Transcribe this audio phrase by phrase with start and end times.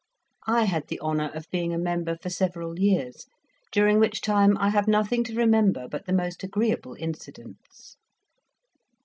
[0.47, 3.27] I had the honour of being a member for several years,
[3.71, 7.97] during which time I have nothing to remember but the most agreeable incidents.